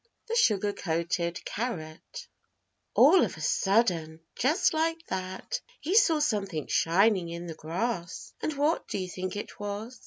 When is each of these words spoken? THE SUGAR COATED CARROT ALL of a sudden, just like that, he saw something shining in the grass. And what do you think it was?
THE 0.25 0.35
SUGAR 0.35 0.73
COATED 0.73 1.45
CARROT 1.45 2.27
ALL 2.95 3.23
of 3.23 3.37
a 3.37 3.41
sudden, 3.41 4.19
just 4.35 4.73
like 4.73 4.97
that, 5.09 5.61
he 5.79 5.93
saw 5.93 6.17
something 6.17 6.65
shining 6.65 7.29
in 7.29 7.45
the 7.45 7.53
grass. 7.53 8.33
And 8.41 8.53
what 8.57 8.87
do 8.87 8.97
you 8.97 9.07
think 9.07 9.35
it 9.35 9.59
was? 9.59 9.99